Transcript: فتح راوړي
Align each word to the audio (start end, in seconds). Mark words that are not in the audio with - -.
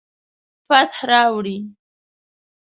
فتح 0.67 0.97
راوړي 1.09 1.57